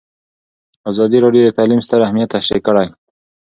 ازادي 0.91 1.17
راډیو 1.25 1.43
د 1.47 1.55
تعلیم 1.57 1.79
ستر 1.85 1.99
اهميت 2.05 2.29
تشریح 2.35 2.61
کړی. 2.67 2.87